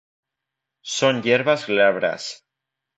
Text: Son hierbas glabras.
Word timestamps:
Son 0.95 1.21
hierbas 1.21 1.67
glabras. 1.67 2.25